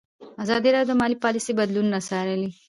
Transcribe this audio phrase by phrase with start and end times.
[0.43, 2.49] ازادي راډیو د مالي پالیسي بدلونونه څارلي.